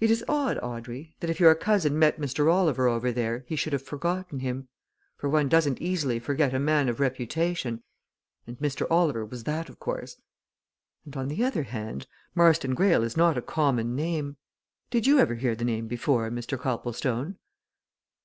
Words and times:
It 0.00 0.10
is 0.10 0.24
odd, 0.26 0.58
Audrey, 0.64 1.14
that 1.20 1.30
if 1.30 1.38
your 1.38 1.54
cousin 1.54 1.96
met 1.96 2.18
Mr. 2.18 2.52
Oliver 2.52 2.88
over 2.88 3.12
there 3.12 3.44
he 3.46 3.54
should 3.54 3.72
have 3.72 3.84
forgotten 3.84 4.40
him. 4.40 4.66
For 5.16 5.28
one 5.28 5.48
doesn't 5.48 5.80
easily 5.80 6.18
forget 6.18 6.52
a 6.52 6.58
man 6.58 6.88
of 6.88 6.98
reputation 6.98 7.84
and 8.48 8.58
Mr. 8.58 8.84
Oliver 8.90 9.24
was 9.24 9.44
that 9.44 9.68
of 9.68 9.78
course! 9.78 10.20
and 11.04 11.16
on 11.16 11.28
the 11.28 11.44
other 11.44 11.62
hand, 11.62 12.08
Marston 12.34 12.74
Greyle 12.74 13.04
is 13.04 13.16
not 13.16 13.38
a 13.38 13.40
common 13.40 13.94
name. 13.94 14.38
Did 14.90 15.06
you 15.06 15.20
ever 15.20 15.36
hear 15.36 15.54
the 15.54 15.64
name 15.64 15.86
before, 15.86 16.28
Mr. 16.32 16.58
Copplestone?" 16.58 17.36